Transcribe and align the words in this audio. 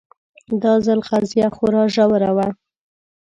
دا 0.61 0.73
ځل 0.85 0.99
قضیه 1.09 1.47
خورا 1.55 1.83
ژوره 1.93 2.31
وه 2.35 2.47